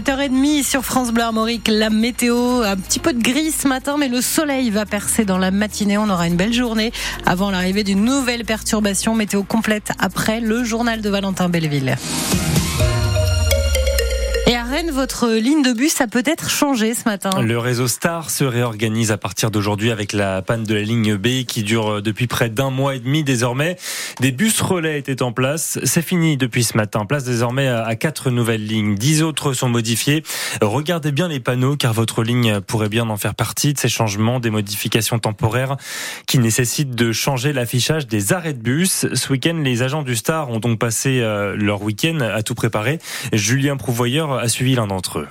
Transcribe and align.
7h30 0.00 0.62
sur 0.64 0.82
France 0.82 1.12
Bleu 1.12 1.24
Armorique, 1.24 1.68
la 1.68 1.90
météo, 1.90 2.62
un 2.62 2.76
petit 2.76 2.98
peu 2.98 3.12
de 3.12 3.22
gris 3.22 3.52
ce 3.52 3.68
matin, 3.68 3.96
mais 3.98 4.08
le 4.08 4.22
soleil 4.22 4.70
va 4.70 4.86
percer 4.86 5.26
dans 5.26 5.36
la 5.36 5.50
matinée. 5.50 5.98
On 5.98 6.08
aura 6.08 6.26
une 6.26 6.36
belle 6.36 6.54
journée 6.54 6.90
avant 7.26 7.50
l'arrivée 7.50 7.84
d'une 7.84 8.02
nouvelle 8.02 8.46
perturbation 8.46 9.14
météo 9.14 9.42
complète 9.42 9.92
après 9.98 10.40
le 10.40 10.64
journal 10.64 11.02
de 11.02 11.10
Valentin 11.10 11.50
Belleville. 11.50 11.96
Votre 14.70 15.30
ligne 15.30 15.62
de 15.62 15.72
bus 15.72 16.00
a 16.00 16.06
peut-être 16.06 16.48
changé 16.48 16.94
ce 16.94 17.02
matin. 17.04 17.30
Le 17.42 17.58
réseau 17.58 17.88
Star 17.88 18.30
se 18.30 18.44
réorganise 18.44 19.10
à 19.10 19.18
partir 19.18 19.50
d'aujourd'hui 19.50 19.90
avec 19.90 20.12
la 20.12 20.42
panne 20.42 20.62
de 20.62 20.74
la 20.74 20.82
ligne 20.82 21.16
B 21.16 21.44
qui 21.44 21.64
dure 21.64 22.00
depuis 22.00 22.28
près 22.28 22.50
d'un 22.50 22.70
mois 22.70 22.94
et 22.94 23.00
demi 23.00 23.24
désormais. 23.24 23.76
Des 24.20 24.30
bus 24.30 24.60
relais 24.60 24.96
étaient 24.96 25.22
en 25.22 25.32
place. 25.32 25.80
C'est 25.82 26.02
fini 26.02 26.36
depuis 26.36 26.62
ce 26.62 26.76
matin. 26.76 27.04
Place 27.04 27.24
désormais 27.24 27.66
à 27.66 27.96
quatre 27.96 28.30
nouvelles 28.30 28.64
lignes. 28.64 28.94
Dix 28.94 29.24
autres 29.24 29.54
sont 29.54 29.68
modifiées. 29.68 30.22
Regardez 30.62 31.10
bien 31.10 31.26
les 31.26 31.40
panneaux 31.40 31.74
car 31.74 31.92
votre 31.92 32.22
ligne 32.22 32.60
pourrait 32.60 32.88
bien 32.88 33.10
en 33.10 33.16
faire 33.16 33.34
partie 33.34 33.72
de 33.72 33.78
ces 33.78 33.88
changements, 33.88 34.38
des 34.38 34.50
modifications 34.50 35.18
temporaires 35.18 35.78
qui 36.28 36.38
nécessitent 36.38 36.94
de 36.94 37.10
changer 37.10 37.52
l'affichage 37.52 38.06
des 38.06 38.32
arrêts 38.32 38.54
de 38.54 38.62
bus. 38.62 39.06
Ce 39.12 39.32
week-end, 39.32 39.60
les 39.64 39.82
agents 39.82 40.02
du 40.02 40.14
Star 40.14 40.48
ont 40.48 40.60
donc 40.60 40.78
passé 40.78 41.20
euh, 41.20 41.56
leur 41.56 41.82
week-end 41.82 42.20
à 42.20 42.44
tout 42.44 42.54
préparer. 42.54 43.00
Julien 43.32 43.76
Prouvoyeur 43.76 44.34
a 44.34 44.48
suivi 44.48 44.69
l'un 44.74 44.86
d'entre 44.86 45.20
eux. 45.20 45.28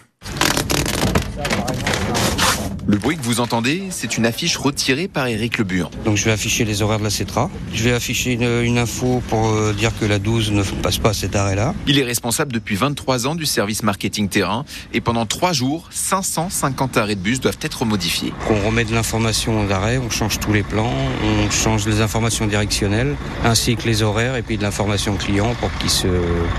Le 2.89 2.97
bruit 2.97 3.17
que 3.17 3.21
vous 3.21 3.39
entendez, 3.39 3.83
c'est 3.91 4.17
une 4.17 4.25
affiche 4.25 4.57
retirée 4.57 5.07
par 5.07 5.27
Éric 5.27 5.59
Lebur. 5.59 5.91
Donc 6.05 6.17
je 6.17 6.25
vais 6.25 6.31
afficher 6.31 6.65
les 6.65 6.81
horaires 6.81 6.97
de 6.97 7.03
la 7.03 7.11
CETRA. 7.11 7.51
Je 7.71 7.83
vais 7.83 7.93
afficher 7.93 8.31
une, 8.33 8.79
info 8.79 9.21
pour 9.29 9.49
euh, 9.49 9.73
dire 9.73 9.91
que 9.99 10.05
la 10.05 10.17
12 10.17 10.53
ne 10.53 10.63
passe 10.63 10.97
pas 10.97 11.13
cet 11.13 11.35
arrêt-là. 11.35 11.75
Il 11.85 11.99
est 11.99 12.03
responsable 12.03 12.51
depuis 12.51 12.75
23 12.75 13.27
ans 13.27 13.35
du 13.35 13.45
service 13.45 13.83
marketing 13.83 14.27
terrain 14.27 14.65
et 14.91 15.01
pendant 15.01 15.27
3 15.27 15.53
jours, 15.53 15.87
550 15.91 16.97
arrêts 16.97 17.13
de 17.13 17.19
bus 17.19 17.39
doivent 17.39 17.59
être 17.61 17.85
modifiés. 17.85 18.33
On 18.49 18.67
remet 18.67 18.85
de 18.85 18.93
l'information 18.95 19.67
d'arrêt, 19.67 19.99
on 19.99 20.09
change 20.09 20.39
tous 20.39 20.51
les 20.51 20.63
plans, 20.63 20.91
on 21.23 21.51
change 21.51 21.85
les 21.85 22.01
informations 22.01 22.47
directionnelles 22.47 23.15
ainsi 23.45 23.75
que 23.75 23.83
les 23.83 24.01
horaires 24.01 24.35
et 24.35 24.41
puis 24.41 24.57
de 24.57 24.63
l'information 24.63 25.15
client 25.15 25.53
pour 25.59 25.69
se, 25.87 26.07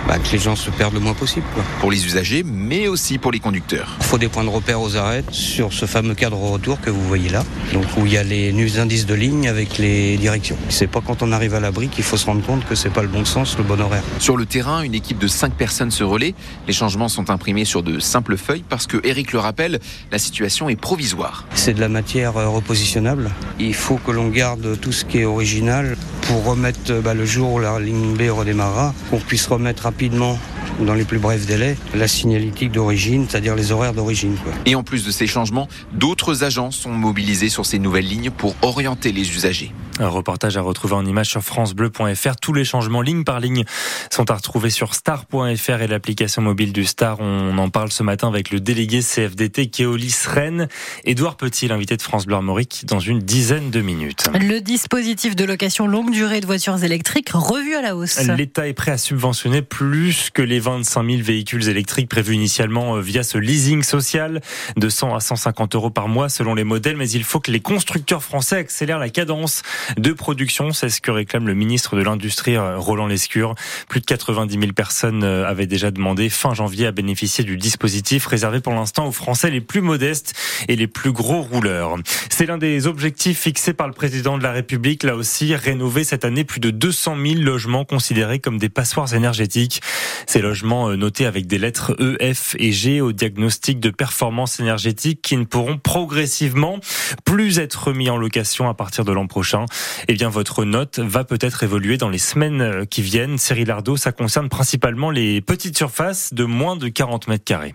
bah, 0.06 0.20
que 0.20 0.30
les 0.30 0.38
gens 0.38 0.54
se 0.54 0.70
perdent 0.70 0.94
le 0.94 1.00
moins 1.00 1.14
possible. 1.14 1.46
Pour 1.80 1.90
les 1.90 2.06
usagers, 2.06 2.44
mais 2.44 2.86
aussi 2.86 3.18
pour 3.18 3.32
les 3.32 3.40
conducteurs. 3.40 3.96
Il 3.98 4.06
faut 4.06 4.18
des 4.18 4.28
points 4.28 4.44
de 4.44 4.48
repère 4.48 4.80
aux 4.80 4.94
arrêts 4.94 5.24
sur 5.32 5.72
ce 5.72 5.86
fameux 5.86 6.14
cadre 6.20 6.36
retour 6.36 6.78
que 6.82 6.90
vous 6.90 7.02
voyez 7.08 7.30
là, 7.30 7.44
donc 7.72 7.86
où 7.96 8.04
il 8.04 8.12
y 8.12 8.18
a 8.18 8.22
les 8.22 8.78
indices 8.78 9.06
de 9.06 9.14
ligne 9.14 9.48
avec 9.48 9.78
les 9.78 10.18
directions. 10.18 10.58
C'est 10.68 10.86
pas 10.86 11.00
quand 11.00 11.22
on 11.22 11.32
arrive 11.32 11.54
à 11.54 11.60
l'abri 11.60 11.88
qu'il 11.88 12.04
faut 12.04 12.18
se 12.18 12.26
rendre 12.26 12.44
compte 12.44 12.62
que 12.66 12.74
c'est 12.74 12.90
pas 12.90 13.00
le 13.00 13.08
bon 13.08 13.24
sens, 13.24 13.56
le 13.56 13.64
bon 13.64 13.80
horaire. 13.80 14.02
Sur 14.18 14.36
le 14.36 14.44
terrain, 14.44 14.82
une 14.82 14.94
équipe 14.94 15.18
de 15.18 15.28
5 15.28 15.54
personnes 15.54 15.90
se 15.90 16.04
relaie. 16.04 16.34
Les 16.66 16.74
changements 16.74 17.08
sont 17.08 17.30
imprimés 17.30 17.64
sur 17.64 17.82
de 17.82 17.98
simples 18.00 18.36
feuilles 18.36 18.64
parce 18.68 18.86
que 18.86 18.98
Eric 19.02 19.32
le 19.32 19.38
rappelle, 19.38 19.80
la 20.12 20.18
situation 20.18 20.68
est 20.68 20.76
provisoire. 20.76 21.46
C'est 21.54 21.72
de 21.72 21.80
la 21.80 21.88
matière 21.88 22.36
euh, 22.36 22.48
repositionnable. 22.48 23.30
Il 23.58 23.74
faut 23.74 23.96
que 23.96 24.10
l'on 24.10 24.28
garde 24.28 24.78
tout 24.78 24.92
ce 24.92 25.06
qui 25.06 25.20
est 25.20 25.24
original 25.24 25.96
pour 26.22 26.44
remettre 26.44 27.00
bah, 27.00 27.14
le 27.14 27.24
jour 27.24 27.54
où 27.54 27.58
la 27.60 27.80
ligne 27.80 28.14
B 28.14 28.30
redémarrera, 28.30 28.92
qu'on 29.08 29.20
puisse 29.20 29.46
remettre 29.46 29.84
rapidement 29.84 30.38
dans 30.84 30.94
les 30.94 31.04
plus 31.04 31.18
brefs 31.18 31.46
délais, 31.46 31.76
la 31.94 32.08
signalétique 32.08 32.72
d'origine, 32.72 33.26
c'est-à-dire 33.28 33.54
les 33.54 33.72
horaires 33.72 33.94
d'origine. 33.94 34.36
Et 34.66 34.74
en 34.74 34.82
plus 34.82 35.04
de 35.04 35.10
ces 35.10 35.26
changements, 35.26 35.68
d'autres 35.92 36.44
agents 36.44 36.70
sont 36.70 36.90
mobilisés 36.90 37.48
sur 37.48 37.66
ces 37.66 37.78
nouvelles 37.78 38.06
lignes 38.06 38.30
pour 38.30 38.54
orienter 38.62 39.12
les 39.12 39.30
usagers. 39.30 39.72
Un 40.00 40.08
reportage 40.08 40.56
à 40.56 40.62
retrouver 40.62 40.94
en 40.94 41.04
image 41.04 41.28
sur 41.28 41.42
francebleu.fr. 41.42 42.36
Tous 42.40 42.54
les 42.54 42.64
changements 42.64 43.02
ligne 43.02 43.22
par 43.22 43.38
ligne 43.38 43.64
sont 44.10 44.30
à 44.30 44.34
retrouver 44.34 44.70
sur 44.70 44.94
star.fr 44.94 45.82
et 45.82 45.86
l'application 45.86 46.40
mobile 46.40 46.72
du 46.72 46.86
Star. 46.86 47.20
On 47.20 47.58
en 47.58 47.68
parle 47.68 47.92
ce 47.92 48.02
matin 48.02 48.28
avec 48.28 48.50
le 48.50 48.60
délégué 48.60 49.00
CFDT 49.00 49.68
Keolis 49.68 50.22
Rennes. 50.26 50.68
Édouard 51.04 51.36
Petit, 51.36 51.68
l'invité 51.68 51.98
de 51.98 52.02
France 52.02 52.24
Bleu 52.24 52.36
Armorique, 52.36 52.86
dans 52.86 52.98
une 52.98 53.18
dizaine 53.18 53.70
de 53.70 53.82
minutes. 53.82 54.30
Le 54.40 54.60
dispositif 54.60 55.36
de 55.36 55.44
location 55.44 55.86
longue 55.86 56.12
durée 56.12 56.40
de 56.40 56.46
voitures 56.46 56.82
électriques 56.82 57.28
revu 57.34 57.74
à 57.74 57.82
la 57.82 57.94
hausse. 57.94 58.26
L'État 58.26 58.68
est 58.68 58.72
prêt 58.72 58.92
à 58.92 58.98
subventionner 58.98 59.60
plus 59.60 60.30
que 60.30 60.40
les 60.40 60.60
25 60.60 61.04
000 61.04 61.22
véhicules 61.22 61.68
électriques 61.68 62.08
prévus 62.08 62.36
initialement 62.36 62.96
euh, 62.96 63.00
via 63.02 63.22
ce 63.22 63.36
leasing 63.36 63.82
social 63.82 64.40
de 64.78 64.88
100 64.88 65.14
à 65.14 65.20
150 65.20 65.74
euros 65.74 65.90
par 65.90 66.08
mois 66.08 66.30
selon 66.30 66.54
les 66.54 66.64
modèles. 66.64 66.96
Mais 66.96 67.10
il 67.10 67.22
faut 67.22 67.40
que 67.40 67.50
les 67.50 67.60
constructeurs 67.60 68.22
français 68.22 68.56
accélèrent 68.56 68.98
la 68.98 69.10
cadence 69.10 69.60
de 69.96 70.12
production. 70.12 70.72
C'est 70.72 70.88
ce 70.88 71.00
que 71.00 71.10
réclame 71.10 71.46
le 71.46 71.54
ministre 71.54 71.96
de 71.96 72.02
l'Industrie, 72.02 72.56
euh, 72.56 72.78
Roland 72.78 73.06
Lescure. 73.06 73.54
Plus 73.88 74.00
de 74.00 74.06
90 74.06 74.58
000 74.58 74.72
personnes 74.72 75.24
euh, 75.24 75.46
avaient 75.46 75.66
déjà 75.66 75.90
demandé 75.90 76.28
fin 76.28 76.54
janvier 76.54 76.86
à 76.86 76.92
bénéficier 76.92 77.44
du 77.44 77.56
dispositif 77.56 78.26
réservé 78.26 78.60
pour 78.60 78.72
l'instant 78.72 79.06
aux 79.06 79.12
Français 79.12 79.50
les 79.50 79.60
plus 79.60 79.80
modestes 79.80 80.34
et 80.68 80.76
les 80.76 80.86
plus 80.86 81.12
gros 81.12 81.42
rouleurs. 81.42 81.96
C'est 82.28 82.46
l'un 82.46 82.58
des 82.58 82.86
objectifs 82.86 83.40
fixés 83.40 83.72
par 83.72 83.86
le 83.86 83.92
président 83.92 84.38
de 84.38 84.42
la 84.42 84.52
République. 84.52 85.02
Là 85.02 85.16
aussi, 85.16 85.54
rénover 85.54 86.04
cette 86.04 86.24
année 86.24 86.44
plus 86.44 86.60
de 86.60 86.70
200 86.70 87.16
000 87.22 87.40
logements 87.42 87.84
considérés 87.84 88.38
comme 88.38 88.58
des 88.58 88.68
passoires 88.68 89.12
énergétiques. 89.14 89.80
Ces 90.26 90.40
logements 90.40 90.90
euh, 90.90 90.96
notés 90.96 91.26
avec 91.26 91.46
des 91.46 91.58
lettres 91.58 91.96
E, 92.00 92.16
F 92.32 92.56
et 92.58 92.72
G 92.72 93.00
au 93.00 93.12
diagnostic 93.12 93.80
de 93.80 93.90
performance 93.90 94.60
énergétique 94.60 95.20
qui 95.22 95.36
ne 95.36 95.44
pourront 95.44 95.78
progressivement 95.78 96.78
plus 97.24 97.58
être 97.58 97.92
mis 97.92 98.10
en 98.10 98.16
location 98.16 98.68
à 98.68 98.74
partir 98.74 99.04
de 99.04 99.12
l'an 99.12 99.26
prochain 99.26 99.66
eh 100.08 100.14
bien 100.14 100.28
votre 100.28 100.64
note 100.64 100.98
va 100.98 101.24
peut-être 101.24 101.62
évoluer 101.62 101.96
dans 101.96 102.08
les 102.08 102.18
semaines 102.18 102.86
qui 102.86 103.02
viennent. 103.02 103.38
Cyril 103.38 103.68
Lardo, 103.68 103.96
ça 103.96 104.12
concerne 104.12 104.48
principalement 104.48 105.10
les 105.10 105.40
petites 105.40 105.76
surfaces 105.76 106.34
de 106.34 106.44
moins 106.44 106.76
de 106.76 106.88
40 106.88 107.28
mètres 107.28 107.44
carrés. 107.44 107.74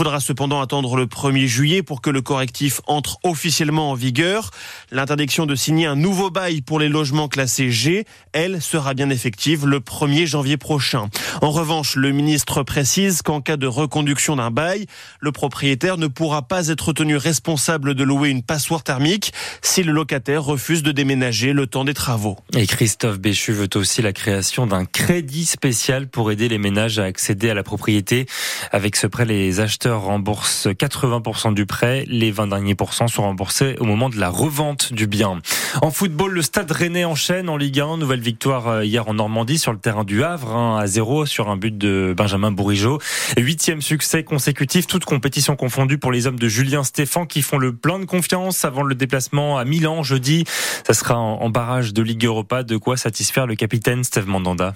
faudra 0.01 0.19
cependant 0.19 0.61
attendre 0.61 0.95
le 0.95 1.05
1er 1.05 1.45
juillet 1.45 1.83
pour 1.83 2.01
que 2.01 2.09
le 2.09 2.23
correctif 2.23 2.81
entre 2.87 3.19
officiellement 3.21 3.91
en 3.91 3.93
vigueur. 3.93 4.49
L'interdiction 4.89 5.45
de 5.45 5.53
signer 5.53 5.85
un 5.85 5.95
nouveau 5.95 6.31
bail 6.31 6.61
pour 6.61 6.79
les 6.79 6.89
logements 6.89 7.27
classés 7.27 7.69
G, 7.69 8.07
elle, 8.33 8.63
sera 8.63 8.95
bien 8.95 9.11
effective 9.11 9.67
le 9.67 9.79
1er 9.79 10.25
janvier 10.25 10.57
prochain. 10.57 11.11
En 11.43 11.51
revanche, 11.51 11.95
le 11.97 12.11
ministre 12.13 12.63
précise 12.63 13.21
qu'en 13.21 13.41
cas 13.41 13.57
de 13.57 13.67
reconduction 13.67 14.37
d'un 14.37 14.49
bail, 14.49 14.87
le 15.19 15.31
propriétaire 15.31 15.97
ne 15.97 16.07
pourra 16.07 16.47
pas 16.47 16.69
être 16.69 16.93
tenu 16.93 17.15
responsable 17.15 17.93
de 17.93 18.03
louer 18.03 18.29
une 18.29 18.41
passoire 18.41 18.81
thermique 18.81 19.33
si 19.61 19.83
le 19.83 19.91
locataire 19.91 20.43
refuse 20.43 20.81
de 20.81 20.91
déménager 20.91 21.53
le 21.53 21.67
temps 21.67 21.85
des 21.85 21.93
travaux. 21.93 22.39
Et 22.57 22.65
Christophe 22.65 23.19
Béchu 23.19 23.51
veut 23.51 23.69
aussi 23.75 24.01
la 24.01 24.13
création 24.13 24.65
d'un 24.65 24.85
crédit 24.85 25.45
spécial 25.45 26.07
pour 26.07 26.31
aider 26.31 26.49
les 26.49 26.57
ménages 26.57 26.97
à 26.97 27.03
accéder 27.03 27.51
à 27.51 27.53
la 27.53 27.61
propriété. 27.61 28.25
Avec 28.71 28.95
ce 28.95 29.05
prêt, 29.05 29.25
les 29.25 29.59
acheteurs 29.59 29.90
rembourse 29.95 30.67
80% 30.67 31.53
du 31.53 31.65
prêt. 31.65 32.05
Les 32.07 32.31
20 32.31 32.47
derniers 32.47 32.75
pourcents 32.75 33.07
sont 33.07 33.23
remboursés 33.23 33.75
au 33.79 33.85
moment 33.85 34.09
de 34.09 34.17
la 34.17 34.29
revente 34.29 34.93
du 34.93 35.07
bien. 35.07 35.41
En 35.81 35.91
football, 35.91 36.31
le 36.31 36.41
Stade 36.41 36.71
Rennais 36.71 37.05
enchaîne 37.05 37.49
en 37.49 37.57
Ligue 37.57 37.79
1. 37.79 37.97
Nouvelle 37.97 38.19
victoire 38.19 38.67
euh, 38.67 38.85
hier 38.85 39.07
en 39.07 39.13
Normandie 39.13 39.57
sur 39.57 39.71
le 39.71 39.79
terrain 39.79 40.03
du 40.03 40.23
Havre, 40.23 40.55
1 40.55 40.77
à 40.79 40.87
0 40.87 41.25
sur 41.25 41.49
un 41.49 41.57
but 41.57 41.77
de 41.77 42.13
Benjamin 42.15 42.51
Bourigeau. 42.51 42.99
Huitième 43.37 43.81
succès 43.81 44.23
consécutif, 44.23 44.87
toute 44.87 45.05
compétition 45.05 45.55
confondue 45.55 45.97
pour 45.97 46.11
les 46.11 46.27
hommes 46.27 46.39
de 46.39 46.47
Julien 46.47 46.83
Stéphan 46.83 47.25
qui 47.25 47.41
font 47.41 47.57
le 47.57 47.75
plein 47.75 47.99
de 47.99 48.05
confiance 48.05 48.65
avant 48.65 48.83
le 48.83 48.95
déplacement 48.95 49.57
à 49.57 49.65
Milan 49.65 50.03
jeudi. 50.03 50.45
Ça 50.85 50.93
sera 50.93 51.17
en 51.17 51.49
barrage 51.49 51.93
de 51.93 52.01
Ligue 52.01 52.25
Europa. 52.25 52.63
De 52.63 52.77
quoi 52.77 52.97
satisfaire 52.97 53.47
le 53.47 53.55
capitaine 53.55 54.03
Steve 54.03 54.27
Mandanda? 54.27 54.73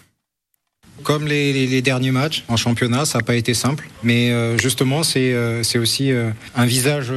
Comme 1.04 1.28
les, 1.28 1.82
derniers 1.82 2.12
matchs 2.12 2.44
en 2.48 2.58
championnat, 2.58 3.06
ça 3.06 3.20
n'a 3.20 3.24
pas 3.24 3.36
été 3.36 3.54
simple. 3.54 3.88
Mais 4.04 4.32
euh, 4.32 4.58
justement, 4.58 5.04
c'est 5.04 5.34
euh, 5.34 5.62
aussi 5.76 6.12
euh, 6.12 6.30
un 6.56 6.66
visage 6.66 7.12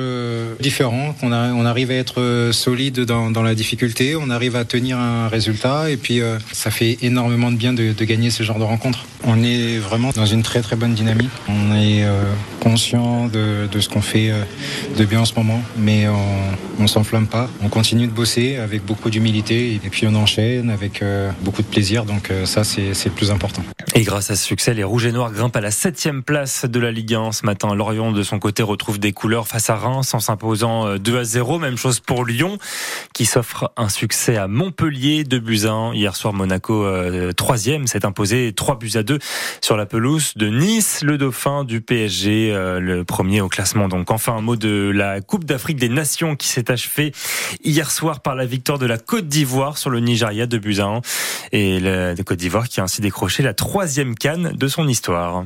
différent. 0.60 1.14
On, 1.22 1.32
on 1.32 1.64
arrive 1.64 1.90
à 1.90 1.94
être 1.94 2.50
solide 2.52 3.00
dans, 3.00 3.42
la 3.42 3.54
difficulté, 3.54 4.16
on 4.16 4.30
arrive 4.30 4.56
à 4.56 4.64
tenir 4.64 4.98
un 4.98 5.28
résultat. 5.28 5.90
Et 5.90 5.96
puis, 5.96 6.20
ça 6.52 6.70
fait 6.70 6.98
énormément 7.02 7.50
de 7.50 7.56
bien 7.56 7.72
de, 7.72 7.92
de 7.92 8.04
gagner 8.04 8.30
ce 8.30 8.42
genre 8.42 8.58
de 8.58 8.64
rencontre. 8.64 9.06
On 9.24 9.42
est 9.42 9.78
vraiment 9.78 10.10
dans 10.14 10.26
une 10.26 10.42
très 10.42 10.60
très 10.60 10.76
bonne 10.76 10.94
dynamique. 10.94 11.30
On 11.48 11.74
est 11.74 12.04
euh, 12.04 12.22
conscient 12.60 13.26
de, 13.26 13.66
de 13.70 13.80
ce 13.80 13.88
qu'on 13.88 14.00
fait 14.00 14.30
euh, 14.30 14.44
de 14.96 15.04
bien 15.04 15.20
en 15.20 15.24
ce 15.24 15.34
moment, 15.34 15.60
mais 15.76 16.06
on 16.08 16.82
ne 16.82 16.86
s'enflamme 16.86 17.26
pas. 17.26 17.48
On 17.62 17.68
continue 17.68 18.06
de 18.06 18.12
bosser 18.12 18.56
avec 18.56 18.84
beaucoup 18.84 19.10
d'humilité 19.10 19.74
et 19.74 19.90
puis 19.90 20.06
on 20.06 20.14
enchaîne 20.14 20.70
avec 20.70 21.02
euh, 21.02 21.30
beaucoup 21.42 21.62
de 21.62 21.66
plaisir. 21.66 22.04
Donc 22.04 22.32
ça, 22.44 22.62
c'est 22.64 22.92
le 23.04 23.10
plus 23.10 23.30
important. 23.30 23.62
Et 23.94 24.02
grâce 24.02 24.30
à 24.30 24.36
ce 24.36 24.44
succès, 24.44 24.74
les 24.74 24.84
Rouges 24.84 25.06
et 25.06 25.12
Noirs 25.12 25.32
grimpent 25.32 25.56
à 25.56 25.60
la 25.60 25.70
septième 25.70 26.22
place 26.22 26.64
de 26.64 26.78
la 26.78 26.92
Ligue 26.92 27.14
1 27.14 27.32
ce 27.32 27.44
matin. 27.46 27.74
Lorient, 27.74 28.12
de 28.12 28.22
son 28.22 28.38
côté, 28.38 28.62
retrouve 28.62 29.00
des 29.00 29.12
couleurs 29.12 29.48
face 29.48 29.70
à 29.70 29.76
Reims 29.76 30.14
en 30.14 30.20
s'imposant 30.20 30.96
2 30.96 31.18
à 31.18 31.24
0. 31.24 31.58
Même 31.58 31.76
chose 31.76 31.98
pour 31.98 32.24
Lyon, 32.24 32.58
qui 33.12 33.26
s'offre 33.26 33.72
un 33.76 33.88
succès 33.88 34.36
à 34.36 34.46
Montpellier, 34.46 35.24
2 35.24 35.38
buts 35.40 35.60
à 35.64 35.72
1. 35.72 35.94
Hier 35.94 36.14
soir, 36.14 36.32
Monaco, 36.32 36.86
troisième, 37.36 37.86
s'est 37.86 38.06
imposé 38.06 38.52
3 38.52 38.78
buts 38.78 38.92
à 38.94 39.02
2 39.08 39.18
sur 39.60 39.76
la 39.76 39.86
pelouse 39.86 40.34
de 40.36 40.48
Nice, 40.48 41.02
le 41.02 41.18
dauphin 41.18 41.64
du 41.64 41.80
PSG, 41.80 42.52
euh, 42.52 42.78
le 42.78 43.04
premier 43.04 43.40
au 43.40 43.48
classement. 43.48 43.88
Donc 43.88 44.10
enfin 44.10 44.34
un 44.34 44.40
mot 44.40 44.56
de 44.56 44.92
la 44.94 45.20
Coupe 45.20 45.44
d'Afrique 45.44 45.78
des 45.78 45.88
Nations 45.88 46.36
qui 46.36 46.48
s'est 46.48 46.70
achevée 46.70 47.12
hier 47.64 47.90
soir 47.90 48.20
par 48.20 48.34
la 48.34 48.44
victoire 48.44 48.78
de 48.78 48.86
la 48.86 48.98
Côte 48.98 49.26
d'Ivoire 49.26 49.78
sur 49.78 49.90
le 49.90 50.00
Nigeria 50.00 50.46
de 50.46 50.58
buts 50.58 50.78
à 50.78 50.84
1. 50.84 51.00
Et 51.52 51.80
la 51.80 52.14
Côte 52.24 52.38
d'Ivoire 52.38 52.68
qui 52.68 52.80
a 52.80 52.84
ainsi 52.84 53.00
décroché 53.00 53.42
la 53.42 53.54
troisième 53.54 54.14
canne 54.14 54.52
de 54.52 54.68
son 54.68 54.86
histoire. 54.86 55.44